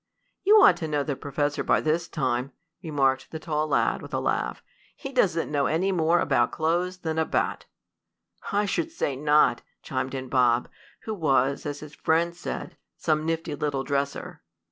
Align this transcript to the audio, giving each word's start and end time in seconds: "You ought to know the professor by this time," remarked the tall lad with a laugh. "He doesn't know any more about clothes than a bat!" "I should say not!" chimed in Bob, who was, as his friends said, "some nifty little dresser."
"You 0.43 0.59
ought 0.63 0.77
to 0.77 0.87
know 0.87 1.03
the 1.03 1.15
professor 1.15 1.63
by 1.63 1.79
this 1.79 2.07
time," 2.07 2.53
remarked 2.81 3.29
the 3.29 3.37
tall 3.37 3.67
lad 3.67 4.01
with 4.01 4.15
a 4.15 4.19
laugh. 4.19 4.63
"He 4.95 5.11
doesn't 5.13 5.51
know 5.51 5.67
any 5.67 5.91
more 5.91 6.19
about 6.19 6.49
clothes 6.51 6.97
than 7.01 7.19
a 7.19 7.23
bat!" 7.25 7.65
"I 8.51 8.65
should 8.65 8.91
say 8.91 9.15
not!" 9.15 9.61
chimed 9.83 10.15
in 10.15 10.27
Bob, 10.27 10.69
who 11.01 11.13
was, 11.13 11.67
as 11.67 11.81
his 11.81 11.93
friends 11.93 12.39
said, 12.39 12.77
"some 12.97 13.27
nifty 13.27 13.53
little 13.53 13.83
dresser." 13.83 14.41